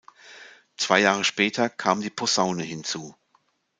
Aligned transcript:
Zwei 0.77 0.99
Jahre 1.01 1.23
später 1.23 1.69
kam 1.69 2.01
die 2.01 2.09
Posaune 2.09 2.63
hinzu. 2.63 3.15